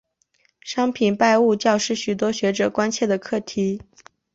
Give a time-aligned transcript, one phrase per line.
[0.61, 3.79] 商品拜物教是许多学者关切的课题。